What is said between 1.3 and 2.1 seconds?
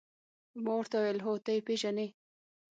ته يې پېژنې؟